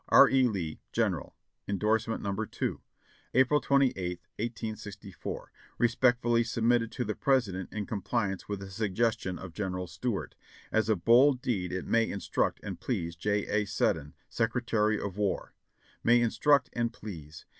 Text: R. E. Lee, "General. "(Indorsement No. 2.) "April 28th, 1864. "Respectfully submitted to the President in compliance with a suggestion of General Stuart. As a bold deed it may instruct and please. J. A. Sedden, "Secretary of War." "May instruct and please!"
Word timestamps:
R. 0.09 0.27
E. 0.31 0.47
Lee, 0.47 0.79
"General. 0.91 1.35
"(Indorsement 1.67 2.23
No. 2.23 2.33
2.) 2.33 2.81
"April 3.35 3.61
28th, 3.61 4.25
1864. 4.39 5.51
"Respectfully 5.77 6.43
submitted 6.43 6.91
to 6.93 7.05
the 7.05 7.13
President 7.13 7.71
in 7.71 7.85
compliance 7.85 8.49
with 8.49 8.63
a 8.63 8.71
suggestion 8.71 9.37
of 9.37 9.53
General 9.53 9.85
Stuart. 9.85 10.33
As 10.71 10.89
a 10.89 10.95
bold 10.95 11.39
deed 11.39 11.71
it 11.71 11.85
may 11.85 12.09
instruct 12.09 12.59
and 12.63 12.79
please. 12.79 13.15
J. 13.15 13.45
A. 13.45 13.65
Sedden, 13.65 14.15
"Secretary 14.27 14.99
of 14.99 15.17
War." 15.17 15.53
"May 16.03 16.19
instruct 16.19 16.71
and 16.73 16.91
please!" 16.91 17.45